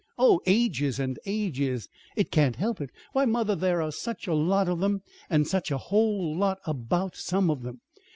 [0.17, 1.87] "Oh, ages and ages!
[2.15, 2.89] It can't help it.
[3.13, 7.15] Why, mother, there are such a lot of them, and such a whole lot about
[7.15, 7.81] some of them.